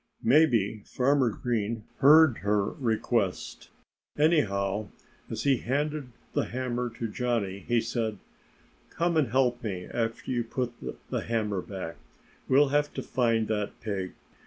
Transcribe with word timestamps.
Maybe 0.23 0.81
Farmer 0.87 1.29
Green 1.29 1.83
heard 1.97 2.39
her 2.39 2.71
request. 2.71 3.69
Anyhow, 4.17 4.87
as 5.29 5.43
he 5.43 5.57
handed 5.57 6.07
the 6.33 6.45
hammer 6.45 6.89
to 6.97 7.07
Johnnie 7.07 7.59
he 7.67 7.81
said, 7.81 8.17
"Come 8.89 9.15
and 9.15 9.27
help 9.27 9.61
me, 9.63 9.85
after 9.85 10.31
you 10.31 10.43
put 10.43 10.73
the 11.11 11.21
hammer 11.21 11.61
back. 11.61 11.97
We'll 12.49 12.69
have 12.69 12.91
to 12.95 13.03
find 13.03 13.47
that 13.49 13.79
pig. 13.79 14.13